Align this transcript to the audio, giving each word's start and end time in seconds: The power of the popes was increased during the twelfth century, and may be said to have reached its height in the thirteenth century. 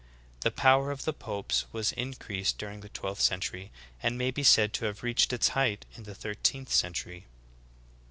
The 0.39 0.49
power 0.49 0.89
of 0.89 1.05
the 1.05 1.13
popes 1.13 1.65
was 1.71 1.91
increased 1.91 2.57
during 2.57 2.79
the 2.79 2.89
twelfth 2.89 3.21
century, 3.21 3.71
and 4.01 4.17
may 4.17 4.31
be 4.31 4.41
said 4.41 4.73
to 4.73 4.85
have 4.85 5.03
reached 5.03 5.31
its 5.31 5.49
height 5.49 5.85
in 5.93 6.05
the 6.05 6.15
thirteenth 6.15 6.71
century. 6.73 7.27